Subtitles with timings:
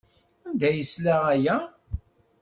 [0.47, 1.57] Anda ay yesla aya?